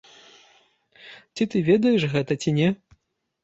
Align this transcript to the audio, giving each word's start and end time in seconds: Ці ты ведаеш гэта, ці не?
Ці 1.35 1.43
ты 1.53 1.63
ведаеш 1.69 2.09
гэта, 2.17 2.41
ці 2.43 2.59
не? 2.61 2.69